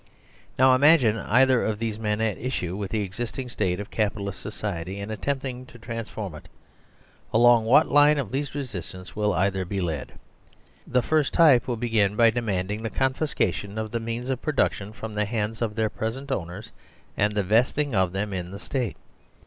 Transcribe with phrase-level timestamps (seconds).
[0.57, 4.99] Now imagine either of these men at issue with the existing state of Capitalist society
[4.99, 6.47] and attempting to transform it.
[7.31, 10.13] Along what line of least resistance will either be led?
[10.13, 14.91] (a) The first type will begin bydemanding the con fiscation of the means of production
[14.91, 16.71] from the hands of their present owners,
[17.15, 18.97] and the vesting of them in the State.